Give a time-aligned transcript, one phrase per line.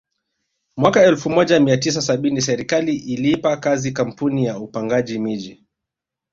[0.77, 5.63] Mwaka elfu moja mia tisa sabini serikali iliipa kazi kampuni ya upangaji miji